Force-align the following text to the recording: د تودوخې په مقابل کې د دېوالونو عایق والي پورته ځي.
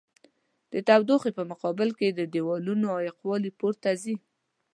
د 0.73 0.75
تودوخې 0.87 1.31
په 1.37 1.43
مقابل 1.51 1.89
کې 1.99 2.07
د 2.11 2.21
دېوالونو 2.33 2.85
عایق 2.95 3.17
والي 3.27 3.51
پورته 3.59 3.89
ځي. 4.03 4.15